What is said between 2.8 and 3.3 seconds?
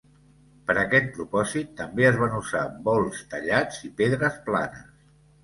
bols